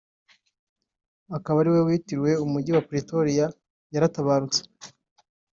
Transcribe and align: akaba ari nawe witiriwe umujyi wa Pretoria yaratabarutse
akaba 1.37 1.57
ari 1.61 1.69
nawe 1.71 1.85
witiriwe 1.89 2.31
umujyi 2.45 2.71
wa 2.73 2.83
Pretoria 2.89 3.45
yaratabarutse 3.93 4.61